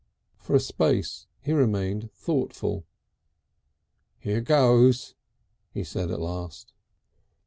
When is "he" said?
1.41-1.51, 5.75-5.83